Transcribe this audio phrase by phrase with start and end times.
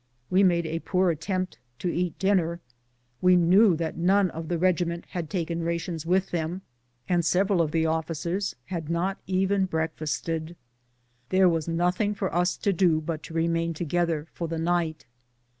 [0.31, 2.59] We made a poor attempt to eat dinner;
[3.21, 6.63] we knew that none of the regiment had taken rations with them,
[7.07, 10.55] and sev eral of the officers had not even breakfasted.
[11.29, 15.05] There was nothing for us to do but to remain together for the night.